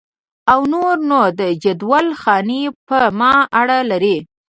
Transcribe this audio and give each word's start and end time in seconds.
او 0.51 0.59
نور 0.73 0.95
نو 1.09 1.21
د 1.39 1.41
جندول 1.63 2.07
خاني 2.21 2.61
په 2.87 2.97
ما 3.19 3.33
اړه 3.59 3.77
لري. 3.91 4.17